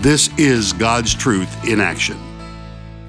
[0.00, 2.18] This is God's truth in action.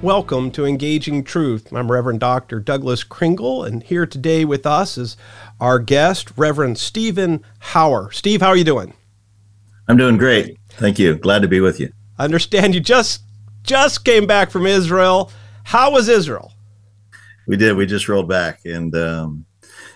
[0.00, 1.70] Welcome to Engaging Truth.
[1.70, 2.60] I'm Reverend Dr.
[2.60, 5.16] Douglas Kringle, and here today with us is
[5.60, 8.12] our guest, Reverend Stephen Hauer.
[8.12, 8.94] Steve, how are you doing?
[9.86, 10.58] I'm doing great.
[10.70, 11.16] Thank you.
[11.16, 11.92] Glad to be with you.
[12.18, 13.20] I understand you just
[13.64, 15.30] just came back from Israel.
[15.64, 16.54] How was Israel?
[17.46, 17.76] We did.
[17.76, 19.44] We just rolled back, and um,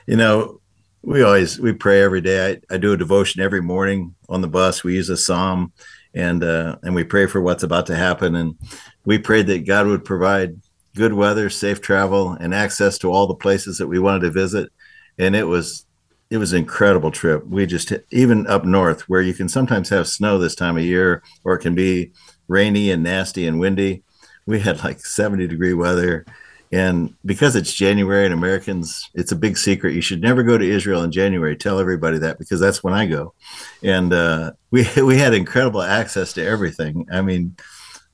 [0.06, 0.60] you know,
[1.00, 2.60] we always we pray every day.
[2.70, 4.84] I, I do a devotion every morning on the bus.
[4.84, 5.72] We use a psalm
[6.14, 8.34] and uh, and we pray for what's about to happen.
[8.34, 8.56] And
[9.04, 10.60] we prayed that God would provide
[10.94, 14.70] good weather, safe travel, and access to all the places that we wanted to visit.
[15.18, 15.86] And it was
[16.30, 17.46] it was an incredible trip.
[17.46, 21.22] We just even up north where you can sometimes have snow this time of year,
[21.44, 22.12] or it can be
[22.48, 24.02] rainy and nasty and windy.
[24.46, 26.24] We had like 70 degree weather
[26.72, 29.94] and because it's January and Americans, it's a big secret.
[29.94, 31.54] You should never go to Israel in January.
[31.54, 33.34] Tell everybody that because that's when I go.
[33.82, 37.06] And uh, we we had incredible access to everything.
[37.12, 37.56] I mean,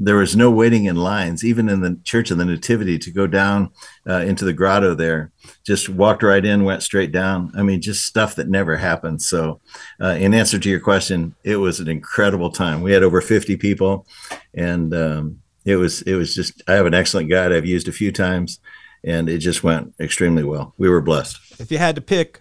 [0.01, 3.27] there was no waiting in lines, even in the Church of the Nativity, to go
[3.27, 3.71] down
[4.09, 5.33] uh, into the grotto there.
[5.65, 7.53] Just walked right in, went straight down.
[7.57, 9.23] I mean, just stuff that never happened.
[9.23, 9.61] So,
[10.01, 12.83] uh, in answer to your question, it was an incredible time.
[12.83, 14.07] We had over 50 people,
[14.55, 17.93] and um, it was it was just I have an excellent guide I've used a
[17.93, 18.59] few times,
[19.05, 20.73] and it just went extremely well.
[20.79, 21.39] We were blessed.
[21.61, 22.41] If you had to pick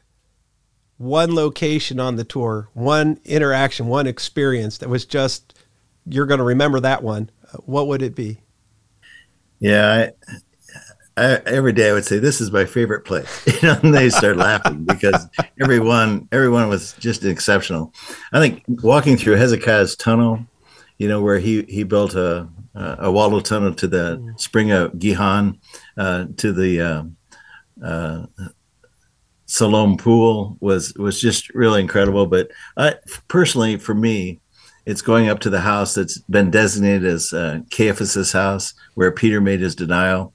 [0.97, 5.53] one location on the tour, one interaction, one experience that was just
[6.09, 7.29] you're going to remember that one,
[7.65, 8.39] what would it be?
[9.59, 13.45] Yeah, I, I, every day I would say this is my favorite place.
[13.61, 15.27] You know, and they start laughing because
[15.59, 17.93] everyone everyone was just exceptional.
[18.31, 20.45] I think walking through Hezekiah's tunnel,
[20.97, 24.39] you know, where he he built a uh, a wallow tunnel to the mm.
[24.39, 25.59] spring of Gihon,
[25.97, 27.03] uh, to the uh,
[27.83, 28.25] uh,
[29.47, 32.27] Siloam pool was was just really incredible.
[32.27, 32.95] But I,
[33.27, 34.39] personally, for me,
[34.85, 39.41] it's going up to the house that's been designated as uh, Caiaphas's house, where Peter
[39.41, 40.33] made his denial.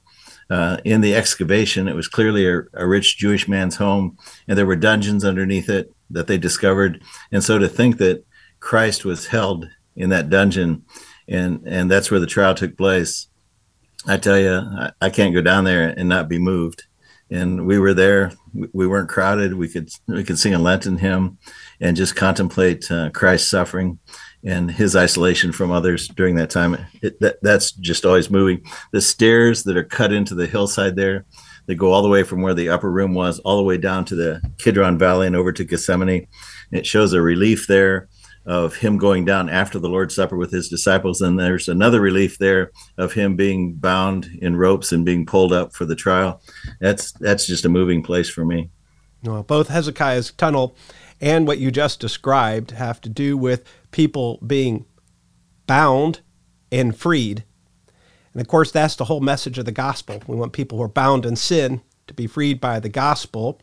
[0.50, 4.66] Uh, in the excavation, it was clearly a, a, rich Jewish man's home, and there
[4.66, 7.03] were dungeons underneath it that they discovered.
[7.30, 8.26] And so to think that
[8.60, 9.66] Christ was held
[9.97, 10.84] in that dungeon
[11.28, 13.28] and and that's where the trial took place.
[14.06, 16.84] I tell you, I, I can't go down there and not be moved.
[17.31, 18.33] And we were there.
[18.53, 19.55] We weren't crowded.
[19.55, 21.38] We could we could sing a Lenten hymn,
[21.81, 23.99] and just contemplate uh, Christ's suffering
[24.44, 26.77] and his isolation from others during that time.
[27.00, 28.65] It, that, that's just always moving.
[28.93, 31.25] The stairs that are cut into the hillside there,
[31.66, 34.04] they go all the way from where the upper room was, all the way down
[34.06, 36.27] to the Kidron Valley and over to Gethsemane.
[36.72, 38.09] It shows a relief there
[38.44, 41.20] of him going down after the Lord's Supper with his disciples.
[41.20, 45.75] And there's another relief there of him being bound in ropes and being pulled up
[45.75, 46.42] for the trial.
[46.80, 48.70] That's that's just a moving place for me.
[49.22, 50.76] Well, both Hezekiah's tunnel
[51.20, 54.84] and what you just described have to do with people being
[55.66, 56.20] bound
[56.72, 57.44] and freed.
[58.32, 60.22] And of course, that's the whole message of the gospel.
[60.26, 63.60] We want people who are bound in sin to be freed by the gospel.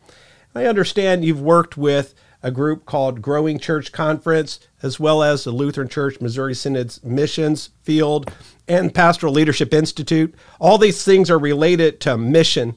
[0.54, 5.50] I understand you've worked with a group called Growing Church Conference, as well as the
[5.50, 8.32] Lutheran Church Missouri Synod's Missions Field
[8.66, 10.34] and Pastoral Leadership Institute.
[10.58, 12.76] All these things are related to mission.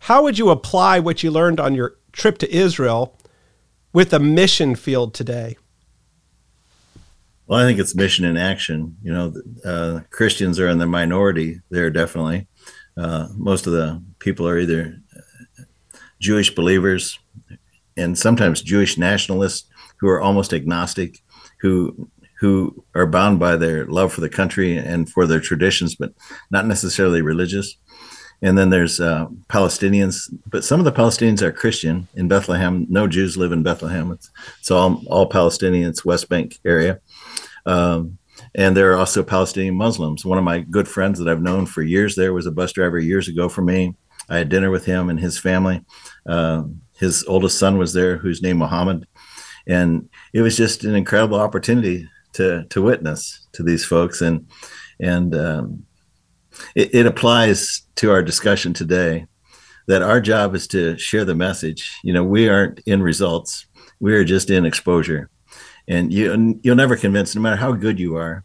[0.00, 3.16] How would you apply what you learned on your trip to Israel
[3.92, 5.56] with the mission field today?
[7.46, 8.96] Well, I think it's mission in action.
[9.02, 9.34] You know,
[9.64, 12.46] uh, Christians are in the minority there, definitely.
[12.96, 15.00] Uh, most of the people are either
[16.20, 17.18] Jewish believers
[17.98, 21.18] and sometimes Jewish nationalists who are almost agnostic,
[21.60, 22.08] who
[22.40, 26.12] who are bound by their love for the country and for their traditions, but
[26.50, 27.76] not necessarily religious.
[28.40, 32.86] And then there's uh, Palestinians, but some of the Palestinians are Christian in Bethlehem.
[32.88, 34.12] No Jews live in Bethlehem.
[34.12, 34.30] It's,
[34.60, 37.00] it's all all Palestinians, West Bank area.
[37.66, 38.18] Um,
[38.54, 40.24] and there are also Palestinian Muslims.
[40.24, 43.00] One of my good friends that I've known for years there was a bus driver
[43.00, 43.94] years ago for me.
[44.28, 45.82] I had dinner with him and his family.
[46.26, 49.06] Um, his oldest son was there, who's named Muhammad,
[49.66, 54.48] and it was just an incredible opportunity to to witness to these folks, and
[55.00, 55.84] and um,
[56.74, 59.26] it, it applies to our discussion today
[59.86, 61.98] that our job is to share the message.
[62.02, 63.66] You know, we aren't in results;
[64.00, 65.30] we are just in exposure,
[65.86, 68.44] and you you'll never convince, no matter how good you are,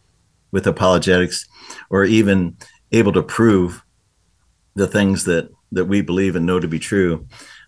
[0.51, 1.47] with apologetics
[1.89, 2.55] or even
[2.91, 3.83] able to prove
[4.75, 7.27] the things that that we believe and know to be true,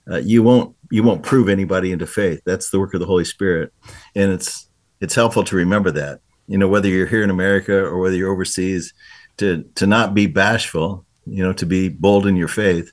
[0.09, 2.41] uh, you won't you won't prove anybody into faith.
[2.45, 3.73] That's the work of the Holy Spirit,
[4.15, 4.69] and it's
[5.01, 6.19] it's helpful to remember that.
[6.47, 8.93] You know, whether you're here in America or whether you're overseas,
[9.37, 11.05] to to not be bashful.
[11.27, 12.91] You know, to be bold in your faith,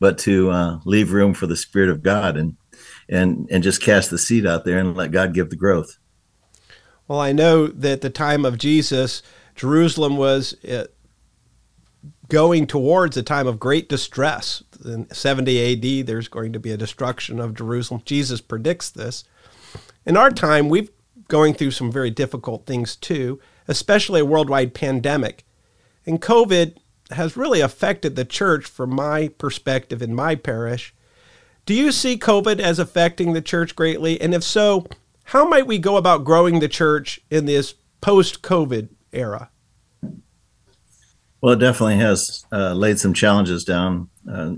[0.00, 2.56] but to uh, leave room for the Spirit of God and
[3.10, 5.98] and and just cast the seed out there and let God give the growth.
[7.06, 9.22] Well, I know that the time of Jesus,
[9.54, 10.84] Jerusalem was uh,
[12.28, 14.62] going towards a time of great distress.
[14.84, 18.02] In 70 AD, there's going to be a destruction of Jerusalem.
[18.04, 19.24] Jesus predicts this.
[20.04, 20.90] In our time, we've
[21.28, 23.38] going through some very difficult things too,
[23.68, 25.44] especially a worldwide pandemic.
[26.06, 26.76] And COVID
[27.10, 30.94] has really affected the church from my perspective in my parish.
[31.66, 34.20] Do you see COVID as affecting the church greatly?
[34.20, 34.86] And if so,
[35.24, 39.50] how might we go about growing the church in this post COVID era?
[41.40, 44.08] Well, it definitely has uh, laid some challenges down.
[44.30, 44.54] Uh,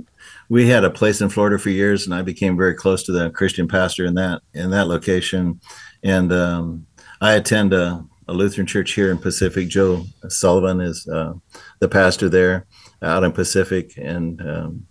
[0.49, 3.31] we had a place in Florida for years, and I became very close to the
[3.31, 5.61] Christian pastor in that in that location.
[6.03, 6.87] And um,
[7.21, 9.69] I attend a, a, Lutheran church here in Pacific.
[9.69, 11.35] Joe Sullivan is uh,
[11.81, 12.67] the pastor there
[13.03, 14.87] out in Pacific, and um,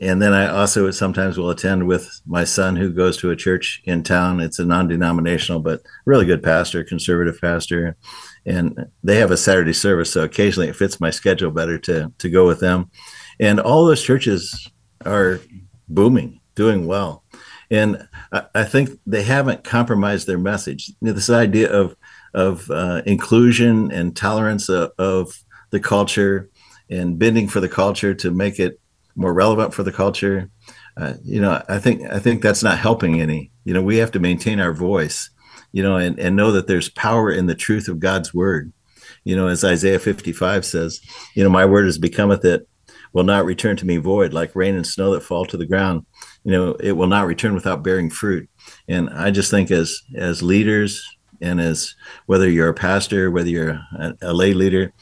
[0.00, 3.82] and then I also sometimes will attend with my son who goes to a church
[3.84, 4.40] in town.
[4.40, 7.96] It's a non-denominational, but really good pastor, conservative pastor,
[8.46, 10.12] and they have a Saturday service.
[10.12, 12.90] So occasionally it fits my schedule better to to go with them.
[13.38, 14.70] And all those churches
[15.06, 15.40] are
[15.88, 17.24] booming, doing well,
[17.70, 20.88] and I, I think they haven't compromised their message.
[20.88, 21.96] You know, this idea of
[22.34, 26.48] of uh, inclusion and tolerance of, of the culture
[26.88, 28.80] and bending for the culture to make it
[29.16, 30.48] more relevant for the culture.
[30.96, 33.50] Uh, you know, I think I think that's not helping any.
[33.64, 35.30] You know, we have to maintain our voice.
[35.72, 38.72] You know, and, and know that there's power in the truth of God's word.
[39.24, 41.00] You know, as Isaiah 55 says,
[41.34, 42.66] you know, my word has becometh it
[43.12, 46.06] will not return to me void, like rain and snow that fall to the ground.
[46.44, 48.48] You know, it will not return without bearing fruit.
[48.88, 51.04] And I just think as as leaders
[51.40, 51.94] and as
[52.26, 54.92] whether you're a pastor, whether you're a, a lay leader,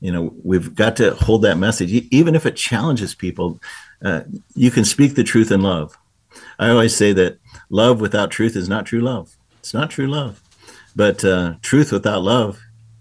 [0.00, 3.60] you know we've got to hold that message even if it challenges people
[4.04, 4.22] uh,
[4.54, 5.96] you can speak the truth in love
[6.58, 7.38] i always say that
[7.70, 9.36] love without truth is not true love
[9.68, 10.40] it's not true love.
[10.96, 12.58] But uh, truth without love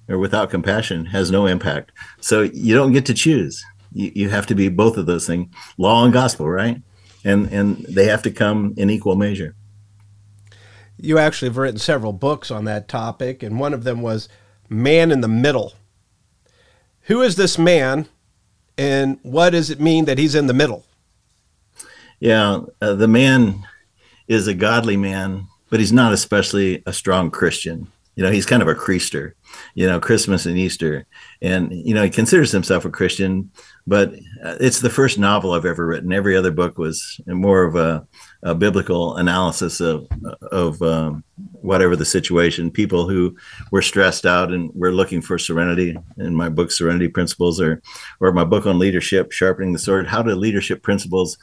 [0.09, 1.93] or without compassion has no impact.
[2.19, 3.63] So you don't get to choose.
[3.93, 5.47] You, you have to be both of those things.
[5.77, 6.81] Law and gospel right?
[7.23, 9.55] And and they have to come in equal measure.
[10.97, 14.27] You actually have written several books on that topic and one of them was
[14.67, 15.73] man in the middle.
[17.03, 18.09] Who is this man
[18.77, 20.83] and what does it mean that he's in the middle?
[22.19, 23.65] Yeah, uh, the man
[24.27, 27.87] is a godly man, but he's not especially a strong Christian.
[28.15, 29.33] You know, he's kind of a creaster,
[29.75, 31.05] you know, Christmas and Easter.
[31.39, 33.51] And, you know, he considers himself a Christian,
[33.85, 34.11] but
[34.43, 36.11] uh, it's the first novel I've ever written.
[36.11, 38.07] Every other book was more of a,
[38.41, 40.07] a biblical analysis of,
[40.51, 41.23] of um,
[41.61, 42.71] whatever the situation.
[42.71, 43.37] People who
[43.71, 45.95] were stressed out and were looking for serenity.
[46.17, 47.83] In my book, Serenity Principles, or,
[48.19, 51.37] or my book on leadership, Sharpening the Sword, how do leadership principles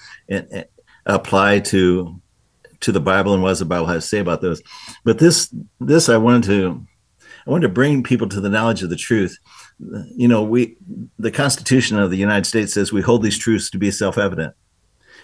[1.07, 2.21] apply to
[2.85, 4.63] to the Bible and what does the Bible have to say about those?
[5.05, 6.87] But this this I wanted to
[7.47, 9.39] I wanted to bring people to the knowledge of the truth
[9.79, 10.77] you know, we
[11.19, 14.55] the Constitution of the United States says we hold these truths to be self-evident.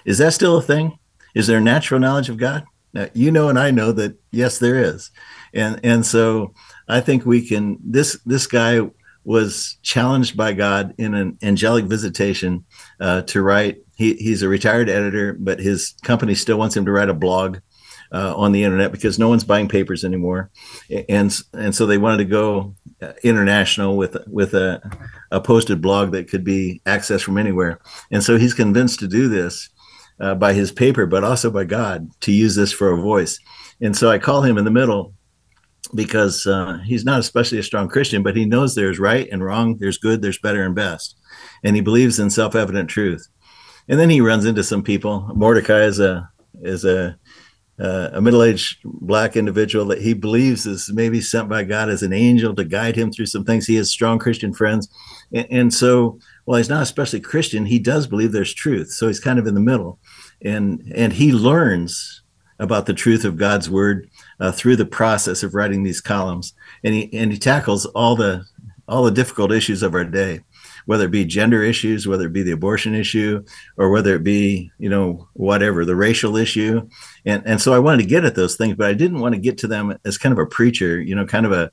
[0.04, 0.98] Is that still a thing?
[1.34, 2.64] Is there natural knowledge of God?
[2.92, 5.10] Now, you know, and I know that yes, there is,
[5.54, 6.54] and and so
[6.88, 7.78] I think we can.
[7.84, 8.80] This this guy
[9.22, 12.64] was challenged by God in an angelic visitation
[12.98, 13.78] uh, to write.
[14.00, 17.58] He, he's a retired editor, but his company still wants him to write a blog
[18.10, 20.50] uh, on the internet because no one's buying papers anymore,
[21.10, 24.80] and and so they wanted to go uh, international with with a,
[25.30, 27.78] a posted blog that could be accessed from anywhere.
[28.10, 29.68] And so he's convinced to do this
[30.18, 33.38] uh, by his paper, but also by God to use this for a voice.
[33.82, 35.12] And so I call him in the middle
[35.94, 39.76] because uh, he's not especially a strong Christian, but he knows there's right and wrong,
[39.76, 41.16] there's good, there's better and best,
[41.62, 43.28] and he believes in self-evident truth.
[43.90, 45.28] And then he runs into some people.
[45.34, 46.30] Mordecai is a
[46.62, 47.18] is a
[47.80, 52.12] uh, a middle-aged black individual that he believes is maybe sent by God as an
[52.12, 53.66] angel to guide him through some things.
[53.66, 54.88] He has strong Christian friends,
[55.32, 58.90] and, and so while he's not especially Christian, he does believe there's truth.
[58.90, 59.98] So he's kind of in the middle,
[60.40, 62.22] and and he learns
[62.60, 66.54] about the truth of God's word uh, through the process of writing these columns,
[66.84, 68.44] and he and he tackles all the
[68.86, 70.40] all the difficult issues of our day
[70.86, 73.44] whether it be gender issues, whether it be the abortion issue,
[73.76, 76.88] or whether it be, you know, whatever, the racial issue.
[77.24, 79.40] And, and so I wanted to get at those things, but I didn't want to
[79.40, 81.70] get to them as kind of a preacher, you know, kind of a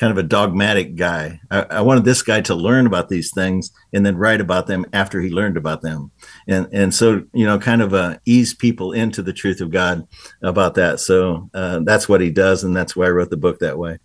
[0.00, 1.38] kind of a dogmatic guy.
[1.50, 4.86] I, I, wanted this guy to learn about these things and then write about them
[4.94, 6.10] after he learned about them,
[6.48, 10.08] and and so you know, kind of uh, ease people into the truth of God
[10.42, 11.00] about that.
[11.00, 13.98] So uh, that's what he does, and that's why I wrote the book that way.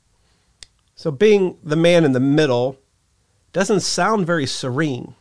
[0.95, 2.77] So being the man in the middle
[3.55, 5.15] doesn't sound very serene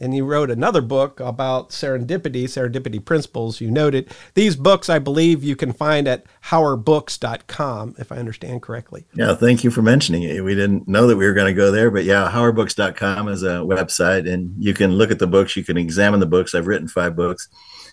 [0.00, 3.60] and he wrote another book about serendipity, serendipity principles.
[3.60, 9.04] You noted these books, I believe, you can find at hauerbooks.com, if I understand correctly.
[9.12, 10.42] Yeah, thank you for mentioning it.
[10.42, 13.58] We didn't know that we were going to go there, but yeah, hauerbooks.com is a
[13.58, 16.54] website, and you can look at the books, you can examine the books.
[16.54, 17.46] I've written five books,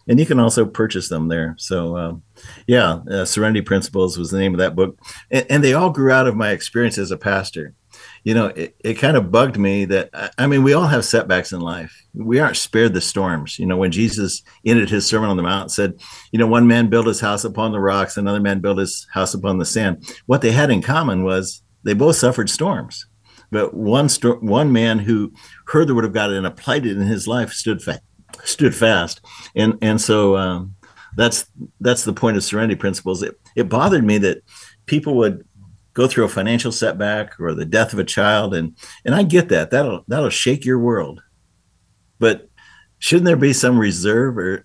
[0.07, 1.55] and you can also purchase them there.
[1.57, 2.23] So, um,
[2.67, 4.97] yeah, uh, Serenity Principles was the name of that book,
[5.29, 7.75] and, and they all grew out of my experience as a pastor
[8.27, 11.53] you know, it, it kind of bugged me that, I mean, we all have setbacks
[11.53, 11.97] in life.
[12.13, 13.57] We aren't spared the storms.
[13.57, 15.93] You know, when Jesus ended his Sermon on the Mount, said,
[16.33, 19.33] you know, one man built his house upon the rocks, another man built his house
[19.33, 20.13] upon the sand.
[20.25, 23.07] What they had in common was they both suffered storms.
[23.49, 25.31] But one sto- one man who
[25.67, 28.01] heard the word of God and applied it in his life stood fa-
[28.43, 29.21] stood fast,
[29.55, 30.75] and and so um,
[31.15, 31.45] that's
[31.79, 33.23] that's the point of serenity principles.
[33.23, 34.39] It it bothered me that
[34.85, 35.46] people would
[35.97, 39.49] go through a financial setback or the death of a child and and I get
[39.49, 39.71] that.
[39.71, 41.23] That'll that'll shake your world.
[42.19, 42.49] But
[42.99, 44.63] shouldn't there be some reserve or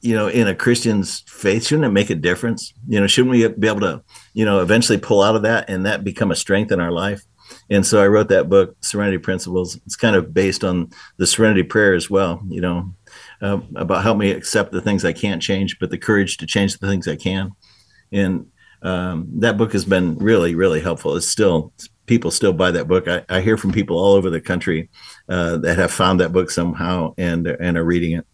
[0.00, 1.66] you know in a Christian's faith?
[1.66, 2.72] Shouldn't it make a difference?
[2.86, 5.84] You know shouldn't we be able to you know eventually pull out of that and
[5.86, 7.22] that become a strength in our life?
[7.68, 9.74] And so I wrote that book Serenity Principles.
[9.84, 12.94] It's kind of based on the Serenity prayer as well you know
[13.42, 16.78] uh, about help me accept the things I can't change but the courage to change
[16.78, 17.50] the things I can.
[18.12, 18.46] And
[18.82, 21.16] um, that book has been really, really helpful.
[21.16, 21.72] It's still
[22.06, 23.06] people still buy that book.
[23.06, 24.88] I, I hear from people all over the country
[25.28, 28.26] uh, that have found that book somehow and and are reading it.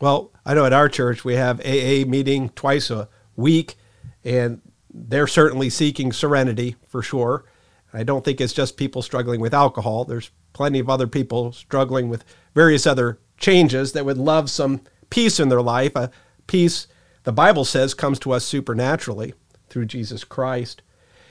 [0.00, 3.76] Well, I know at our church we have AA meeting twice a week,
[4.24, 4.60] and
[4.92, 7.44] they're certainly seeking serenity for sure.
[7.92, 10.04] I don't think it's just people struggling with alcohol.
[10.04, 14.80] There's plenty of other people struggling with various other changes that would love some
[15.10, 15.94] peace in their life.
[15.94, 16.10] A
[16.46, 16.86] peace
[17.24, 19.34] the Bible says comes to us supernaturally
[19.72, 20.82] through Jesus Christ.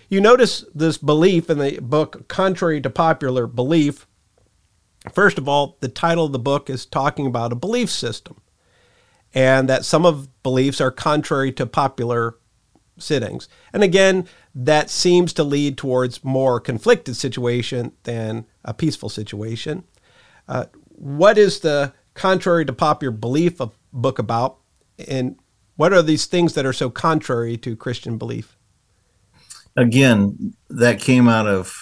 [0.10, 4.08] You notice this belief in the book, contrary to popular belief.
[5.14, 8.42] First of all, the title of the book is talking about a belief system,
[9.34, 12.36] and that some of beliefs are contrary to popular
[12.98, 13.48] sittings.
[13.72, 19.86] And again, that seems to lead towards more conflicted situation than a peaceful situation.
[20.48, 24.58] Uh, what is the contrary to popular belief of book about,
[25.08, 25.38] and
[25.76, 28.58] what are these things that are so contrary to Christian belief?
[29.76, 31.74] Again, that came out of,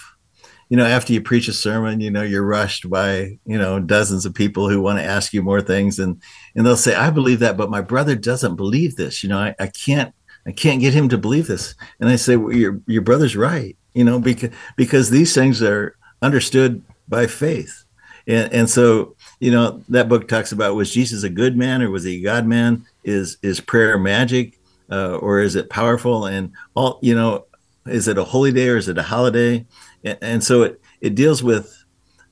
[0.69, 4.25] you know, after you preach a sermon, you know, you're rushed by, you know, dozens
[4.25, 5.97] of people who want to ask you more things.
[5.97, 6.21] And,
[6.55, 9.23] and they'll say, I believe that, but my brother doesn't believe this.
[9.23, 10.13] You know, I, I can't,
[10.45, 11.73] I can't get him to believe this.
[11.99, 15.97] And I say, well, your, your brother's right, you know, because, because these things are
[16.21, 17.85] understood by faith.
[18.27, 21.89] And, and so, you know, that book talks about was Jesus a good man or
[21.89, 22.85] was he a God man?
[23.09, 24.59] is is prayer magic
[24.91, 26.25] uh, or is it powerful?
[26.25, 27.45] And all you know
[27.85, 29.65] is it a holy day or is it a holiday?
[30.03, 31.75] And, and so it it deals with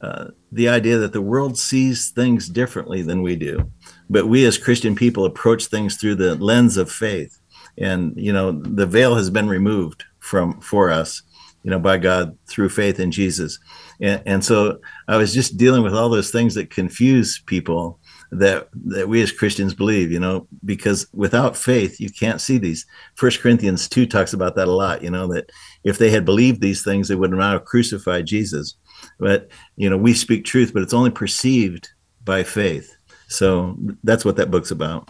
[0.02, 3.72] uh, the idea that the world sees things differently than we do.
[4.10, 7.40] But we as christian people approach things through the lens of faith.
[7.78, 11.22] And you know the veil has been removed from for us
[11.68, 13.60] you know by god through faith in jesus
[14.00, 18.00] and, and so i was just dealing with all those things that confuse people
[18.32, 22.86] that that we as Christians believe, you know, because without faith you can't see these.
[23.16, 25.50] First Corinthians two talks about that a lot, you know, that
[25.86, 28.76] if they had believed these things, they would not have crucified Jesus.
[29.18, 29.48] But
[29.78, 31.88] you know, we speak truth, but it's only perceived
[32.24, 32.94] by faith.
[33.30, 35.08] So that's what that book's about.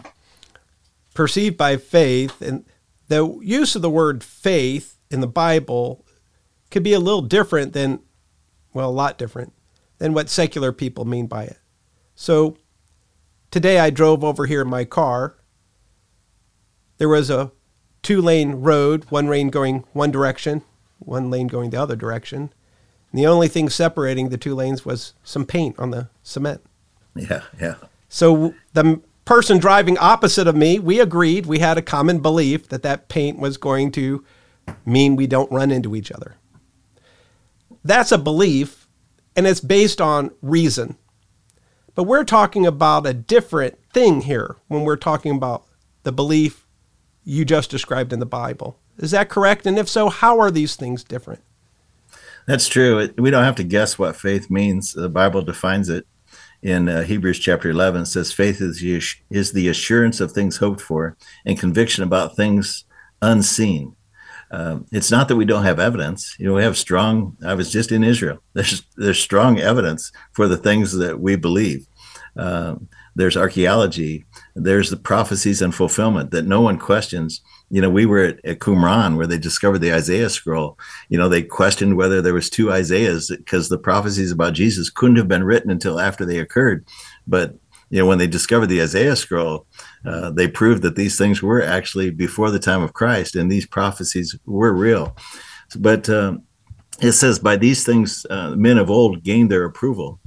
[1.14, 2.64] Perceived by faith, and
[3.08, 6.04] the use of the word faith in the Bible
[6.70, 8.00] could be a little different than,
[8.72, 9.52] well, a lot different
[9.98, 11.58] than what secular people mean by it.
[12.14, 12.56] So
[13.50, 15.34] Today I drove over here in my car.
[16.98, 17.50] There was a
[18.02, 20.62] two lane road, one lane going one direction,
[20.98, 22.52] one lane going the other direction.
[23.10, 26.60] And the only thing separating the two lanes was some paint on the cement.
[27.14, 27.76] Yeah, yeah.
[28.10, 32.82] So the person driving opposite of me, we agreed, we had a common belief that
[32.82, 34.22] that paint was going to
[34.84, 36.36] mean we don't run into each other.
[37.84, 38.88] That's a belief,
[39.36, 40.96] and it's based on reason.
[41.94, 45.64] But we're talking about a different thing here when we're talking about
[46.04, 46.64] the belief
[47.24, 48.78] you just described in the Bible.
[48.98, 49.66] Is that correct?
[49.66, 51.42] And if so, how are these things different?
[52.46, 53.10] That's true.
[53.18, 54.94] We don't have to guess what faith means.
[54.94, 56.06] The Bible defines it
[56.62, 58.02] in uh, Hebrews chapter 11.
[58.02, 58.82] It says, Faith is
[59.30, 62.84] is the assurance of things hoped for and conviction about things
[63.20, 63.96] unseen.
[64.50, 66.34] Um, it's not that we don't have evidence.
[66.38, 67.36] You know, we have strong.
[67.44, 68.42] I was just in Israel.
[68.54, 71.86] There's there's strong evidence for the things that we believe.
[72.36, 74.24] Um, there's archaeology.
[74.54, 77.40] There's the prophecies and fulfillment that no one questions.
[77.68, 80.78] You know, we were at, at Qumran where they discovered the Isaiah scroll.
[81.08, 85.16] You know, they questioned whether there was two Isaiahs because the prophecies about Jesus couldn't
[85.16, 86.86] have been written until after they occurred.
[87.26, 87.56] But
[87.90, 89.66] you know, when they discovered the Isaiah scroll,
[90.04, 93.66] uh, they proved that these things were actually before the time of Christ, and these
[93.66, 95.16] prophecies were real.
[95.76, 96.44] But um,
[97.00, 100.20] it says, by these things, uh, men of old gained their approval.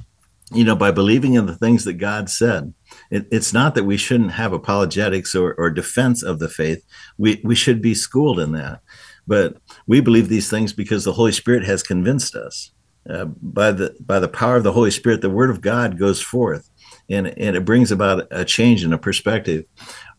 [0.53, 2.73] You know, by believing in the things that God said.
[3.09, 6.85] It, it's not that we shouldn't have apologetics or, or defense of the faith.
[7.17, 8.81] We we should be schooled in that.
[9.25, 12.71] But we believe these things because the Holy Spirit has convinced us.
[13.09, 16.21] Uh, by the by the power of the Holy Spirit, the Word of God goes
[16.21, 16.69] forth
[17.11, 19.65] and and it brings about a change in a perspective.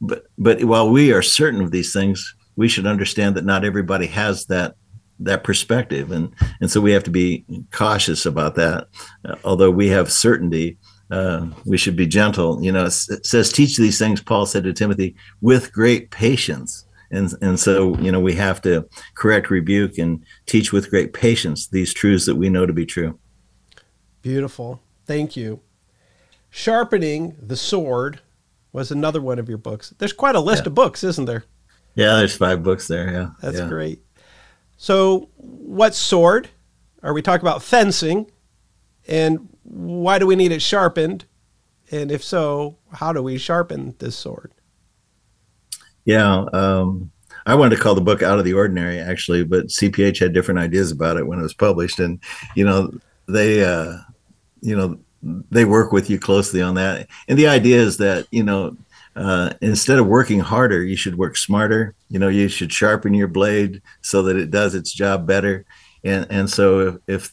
[0.01, 4.07] But but while we are certain of these things, we should understand that not everybody
[4.07, 4.75] has that
[5.21, 8.89] that perspective, and and so we have to be cautious about that.
[9.25, 10.79] Uh, although we have certainty,
[11.11, 12.63] uh, we should be gentle.
[12.63, 16.87] You know, it, it says, "Teach these things," Paul said to Timothy, with great patience.
[17.15, 21.69] And, and so, you know, we have to correct, rebuke, and teach with great patience
[21.69, 23.19] these truths that we know to be true.
[24.23, 24.81] Beautiful.
[25.05, 25.61] Thank you.
[26.55, 28.21] Sharpening the Sword
[28.75, 29.95] was another one of your books.
[29.97, 30.69] There's quite a list yeah.
[30.69, 31.45] of books, isn't there?
[31.95, 33.11] Yeah, there's five books there.
[33.11, 33.31] Yeah.
[33.41, 33.69] That's yeah.
[33.69, 34.03] great.
[34.77, 36.51] So, what sword?
[37.03, 38.31] Are we talking about fencing?
[39.09, 41.25] And why do we need it sharpened?
[41.91, 44.53] And if so, how do we sharpen this sword?
[46.05, 46.45] Yeah.
[46.53, 47.13] Um,
[47.47, 50.61] I wanted to call the book Out of the Ordinary, actually, but CPH had different
[50.61, 51.99] ideas about it when it was published.
[51.99, 52.23] And,
[52.55, 52.93] you know,
[53.27, 53.95] they, uh,
[54.61, 57.09] you know, they work with you closely on that.
[57.29, 58.77] And the idea is that, you know,
[59.15, 61.95] uh, instead of working harder, you should work smarter.
[62.09, 65.65] You know, you should sharpen your blade so that it does its job better.
[66.05, 67.33] And and so if, if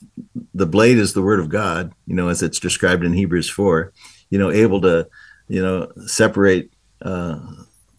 [0.54, 3.94] the blade is the word of God, you know, as it's described in Hebrews four,
[4.30, 5.08] you know, able to,
[5.48, 6.70] you know, separate,
[7.02, 7.40] uh,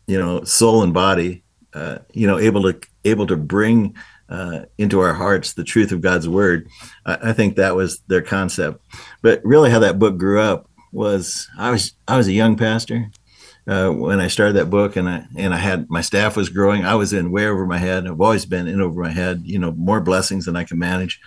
[0.06, 1.42] you know, soul and body,
[1.74, 3.96] uh, you know, able to able to bring
[4.30, 6.68] uh, into our hearts the truth of God's word.
[7.04, 8.80] I, I, think that was their concept.
[9.22, 13.10] But really, how that book grew up was I was I was a young pastor
[13.66, 16.84] uh, when I started that book, and I and I had my staff was growing.
[16.84, 18.06] I was in way over my head.
[18.06, 19.42] I've always been in over my head.
[19.44, 21.20] You know, more blessings than I can manage,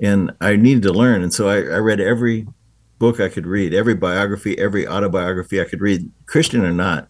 [0.00, 1.22] and I needed to learn.
[1.22, 2.46] And so I, I read every
[3.00, 7.08] book I could read, every biography, every autobiography I could read, Christian or not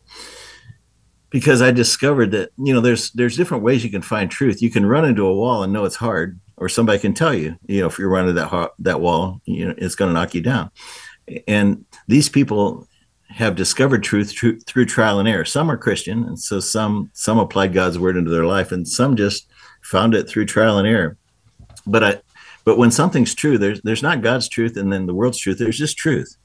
[1.35, 4.63] because I discovered that you know there's there's different ways you can find truth.
[4.63, 7.59] You can run into a wall and know it's hard, or somebody can tell you,
[7.67, 10.43] you know, if you're running that that wall, you know, it's going to knock you
[10.43, 10.71] down.
[11.49, 12.87] And these people
[13.31, 15.45] have discovered truth through, through trial and error.
[15.45, 19.17] Some are Christian, and so some some applied God's word into their life, and some
[19.17, 19.49] just
[19.83, 21.17] found it through trial and error.
[21.85, 22.23] But I,
[22.65, 25.59] but when something's true, there's there's not God's truth and then the world's truth.
[25.59, 26.37] There's just truth.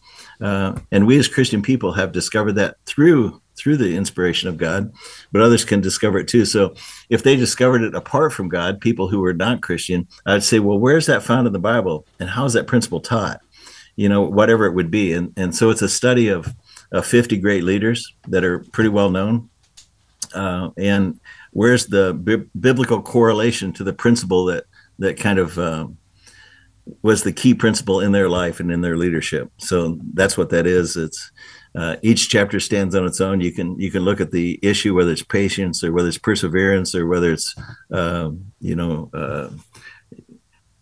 [0.42, 4.92] Uh, and we as Christian people have discovered that through through the inspiration of God,
[5.32, 6.46] but others can discover it too.
[6.46, 6.74] So
[7.10, 10.80] if they discovered it apart from God, people who were not Christian, I'd say, well,
[10.80, 13.42] where's that found in the Bible, and how is that principle taught?
[13.96, 15.14] You know, whatever it would be.
[15.14, 16.56] And and so it's a study of,
[16.92, 19.50] of 50 great leaders that are pretty well known.
[20.34, 21.20] Uh, and
[21.52, 24.66] where's the bi- biblical correlation to the principle that
[25.00, 25.98] that kind of um,
[27.02, 29.52] was the key principle in their life and in their leadership.
[29.58, 30.96] So that's what that is.
[30.96, 31.32] It's
[31.76, 33.42] uh, each chapter stands on its own.
[33.42, 36.96] You can you can look at the issue whether it's patience or whether it's perseverance
[36.96, 37.56] or whether it's
[37.92, 39.50] uh, you know uh,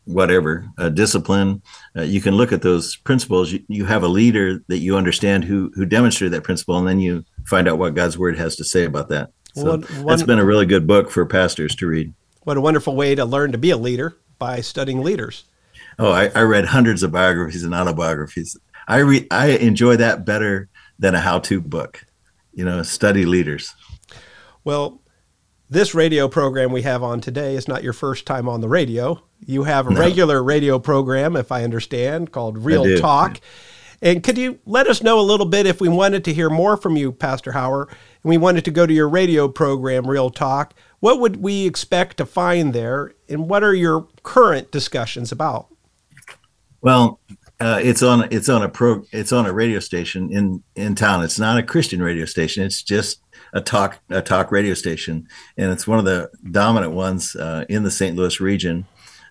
[0.06, 1.62] whatever discipline.
[1.96, 3.52] Uh, you can look at those principles.
[3.52, 7.00] You, you, have a leader that you understand who who demonstrated that principle, and then
[7.00, 9.32] you find out what God's word has to say about that.
[9.56, 12.14] So one, that's been a really good book for pastors to read.
[12.44, 15.44] What a wonderful way to learn to be a leader by studying leaders.
[16.00, 18.58] Oh, I, I read hundreds of biographies and autobiographies.
[18.88, 22.06] I read I enjoy that better than a how-to book.
[22.54, 23.76] You know, study leaders.
[24.64, 25.02] Well,
[25.70, 29.22] this radio program we have on today is not your first time on the radio.
[29.46, 30.00] You have a no.
[30.00, 33.40] regular radio program, if I understand, called Real Talk.
[34.02, 36.78] And could you let us know a little bit if we wanted to hear more
[36.78, 40.74] from you, Pastor Hauer, and we wanted to go to your radio program, Real Talk?
[41.00, 45.68] What would we expect to find there, and what are your current discussions about?
[46.82, 47.20] Well,
[47.60, 51.24] uh, it's on it's on a pro it's on a radio station in in town.
[51.24, 52.64] It's not a Christian radio station.
[52.64, 53.22] It's just
[53.54, 57.84] a talk a talk radio station, and it's one of the dominant ones uh, in
[57.84, 58.16] the St.
[58.16, 58.86] Louis region.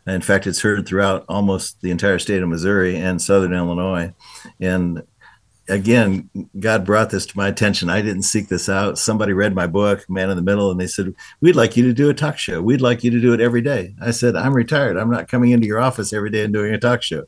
[0.06, 4.14] In fact, it's heard throughout almost the entire state of Missouri and southern Illinois.
[4.60, 5.02] And
[5.68, 7.88] again, God brought this to my attention.
[7.88, 8.98] I didn't seek this out.
[8.98, 11.92] Somebody read my book, Man in the Middle, and they said, We'd like you to
[11.92, 12.62] do a talk show.
[12.62, 13.94] We'd like you to do it every day.
[14.00, 14.96] I said, I'm retired.
[14.96, 17.24] I'm not coming into your office every day and doing a talk show.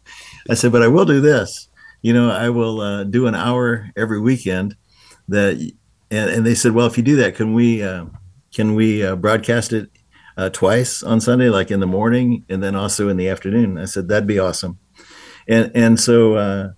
[0.49, 1.69] I said, But I will do this.
[2.03, 4.77] You know, I will uh, do an hour every weekend
[5.29, 5.57] that,
[6.11, 8.07] and, and, they said, Well, if you do that, can we, uh,
[8.55, 9.91] can we uh, broadcast it
[10.37, 13.79] uh, twice on Sunday, like in the morning and then also in the afternoon?
[13.79, 14.79] I said, That'd be awesome.
[15.49, 16.69] And, and so, uh,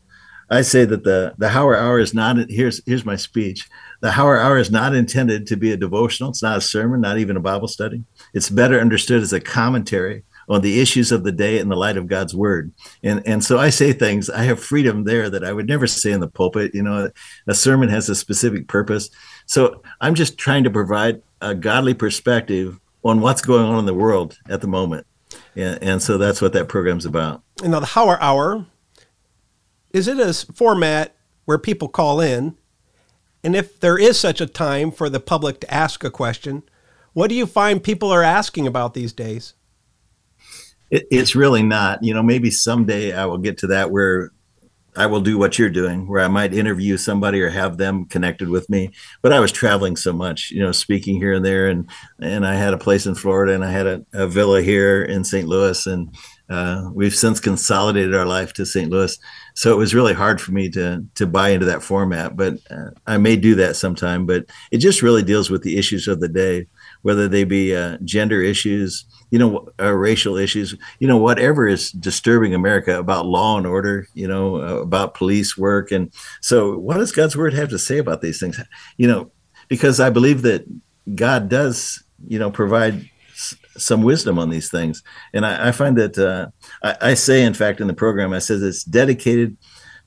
[0.51, 3.69] I say that the the Hauer Hour is not here's here's my speech.
[4.01, 6.31] The Hauer Hour is not intended to be a devotional.
[6.31, 8.03] It's not a sermon, not even a Bible study.
[8.35, 11.97] It's better understood as a commentary on the issues of the day in the light
[11.97, 12.73] of God's word.
[13.05, 14.29] And and so I say things.
[14.29, 16.75] I have freedom there that I would never say in the pulpit.
[16.75, 17.11] You know,
[17.47, 19.09] a sermon has a specific purpose.
[19.47, 23.95] So I'm just trying to provide a godly perspective on what's going on in the
[23.95, 25.07] world at the moment.
[25.57, 27.43] And, and so that's what that program's about.
[27.63, 28.67] You know, the Hauer Hour
[29.93, 32.57] is it a format where people call in?
[33.43, 36.63] And if there is such a time for the public to ask a question,
[37.13, 39.55] what do you find people are asking about these days?
[40.91, 42.03] It, it's really not.
[42.03, 44.31] You know, maybe someday I will get to that where
[44.97, 48.49] I will do what you're doing, where I might interview somebody or have them connected
[48.49, 48.91] with me.
[49.23, 51.89] But I was traveling so much, you know, speaking here and there, and
[52.21, 55.25] and I had a place in Florida, and I had a, a villa here in
[55.25, 55.47] St.
[55.47, 56.15] Louis, and
[56.51, 58.91] uh, we've since consolidated our life to St.
[58.91, 59.17] Louis,
[59.55, 62.37] so it was really hard for me to to buy into that format.
[62.37, 64.27] But uh, I may do that sometime.
[64.27, 66.67] But it just really deals with the issues of the day,
[67.03, 71.93] whether they be uh, gender issues, you know, uh, racial issues, you know, whatever is
[71.93, 76.97] disturbing America about law and order, you know, uh, about police work, and so what
[76.97, 78.61] does God's word have to say about these things?
[78.97, 79.31] You know,
[79.69, 80.67] because I believe that
[81.15, 83.09] God does, you know, provide
[83.77, 85.03] some wisdom on these things.
[85.33, 86.49] And I, I find that uh,
[86.83, 89.57] I, I, say, in fact, in the program, I says it's dedicated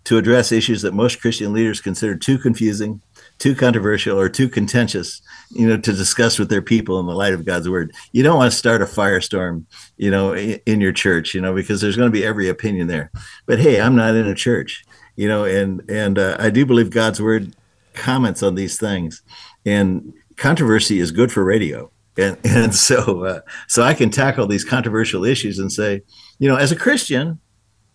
[0.06, 3.02] to address issues that most Christian leaders consider too confusing,
[3.40, 5.22] too controversial, or too contentious,
[5.52, 7.94] you know, to discuss with their people in the light of God's word.
[8.12, 9.66] You don't want to start a firestorm,
[9.98, 12.88] you know, in, in your church, you know, because there's going to be every opinion
[12.88, 13.12] there.
[13.46, 14.84] But hey, I'm not in a church,
[15.16, 17.56] you know, and and uh, I do believe God's word
[17.94, 19.22] comments on these things,
[19.66, 24.64] and controversy is good for radio and and so uh, so I can tackle these
[24.64, 26.02] controversial issues and say,
[26.40, 27.40] you know, as a Christian,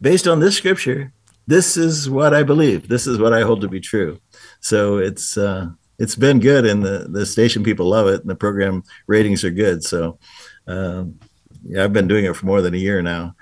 [0.01, 1.13] based on this scripture,
[1.47, 2.89] this is what I believe.
[2.89, 4.21] This is what I hold to be true.
[4.61, 8.37] So it's uh, it's been good, and the the station people love it, and the
[8.37, 9.85] program ratings are good.
[9.85, 10.19] So
[10.67, 11.19] um,
[11.65, 13.35] yeah, I've been doing it for more than a year now.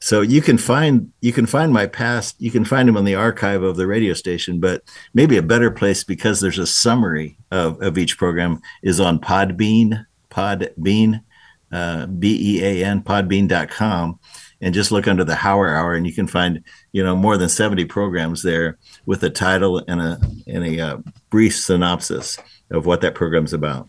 [0.00, 2.34] So you can find you can find my past.
[2.40, 4.82] You can find them on the archive of the radio station, but
[5.14, 10.04] maybe a better place because there's a summary of, of each program is on Podbean
[10.32, 11.22] Podbean,
[11.70, 14.18] uh, B E A N, podbean.com,
[14.60, 17.48] and just look under the Hauer Hour, and you can find you know more than
[17.48, 20.96] 70 programs there with a title and a and a uh,
[21.30, 22.38] brief synopsis
[22.70, 23.88] of what that program's about.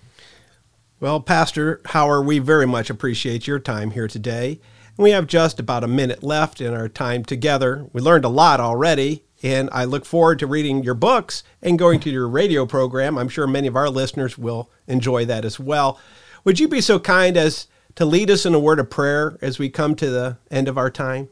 [0.99, 4.62] Well, Pastor Hauer, we very much appreciate your time here today.
[4.95, 7.88] We have just about a minute left in our time together.
[7.91, 11.99] We learned a lot already, and I look forward to reading your books and going
[12.01, 13.17] to your radio program.
[13.17, 15.99] I'm sure many of our listeners will enjoy that as well.
[16.43, 19.60] Would you be so kind as to lead us in a word of prayer as
[19.60, 21.29] we come to the end of our time?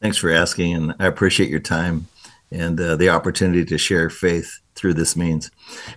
[0.00, 2.08] Thanks for asking, and I appreciate your time
[2.50, 5.50] and uh, the opportunity to share faith through this means.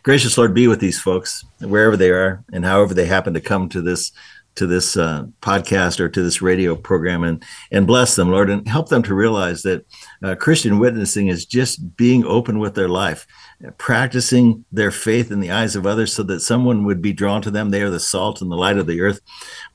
[0.03, 3.69] Gracious Lord, be with these folks wherever they are and however they happen to come
[3.69, 4.11] to this
[4.55, 8.67] to this uh, podcast or to this radio program and and bless them, Lord, and
[8.67, 9.85] help them to realize that
[10.23, 13.27] uh, Christian witnessing is just being open with their life
[13.77, 17.51] practicing their faith in the eyes of others so that someone would be drawn to
[17.51, 17.69] them.
[17.69, 19.21] They are the salt and the light of the earth,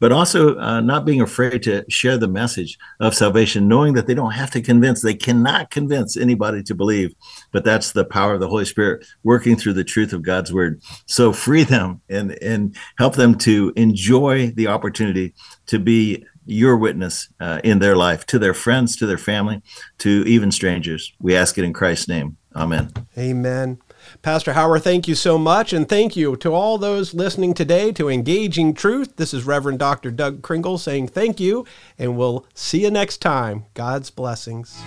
[0.00, 4.14] but also uh, not being afraid to share the message of salvation, knowing that they
[4.14, 7.14] don't have to convince, they cannot convince anybody to believe,
[7.52, 10.80] but that's the power of the Holy Spirit working through the truth of God's word.
[11.06, 15.34] So free them and, and help them to enjoy the opportunity
[15.66, 19.62] to be your witness uh, in their life to their friends, to their family,
[19.98, 21.12] to even strangers.
[21.20, 22.36] We ask it in Christ's name.
[22.54, 22.92] Amen.
[23.18, 23.78] Amen.
[24.22, 25.72] Pastor Hauer, thank you so much.
[25.72, 29.16] And thank you to all those listening today to Engaging Truth.
[29.16, 30.10] This is Reverend Dr.
[30.10, 31.66] Doug Kringle saying thank you,
[31.98, 33.66] and we'll see you next time.
[33.74, 34.80] God's blessings.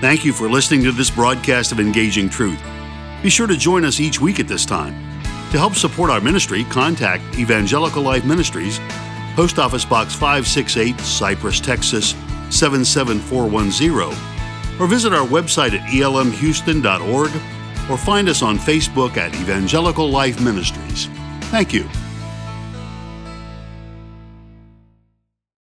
[0.00, 2.60] Thank you for listening to this broadcast of Engaging Truth.
[3.22, 5.21] Be sure to join us each week at this time.
[5.52, 8.80] To help support our ministry, contact Evangelical Life Ministries,
[9.34, 12.14] Post Office Box 568, Cypress, Texas
[12.48, 17.30] 77410 or visit our website at elmhouston.org
[17.90, 21.08] or find us on Facebook at Evangelical Life Ministries.
[21.50, 21.86] Thank you.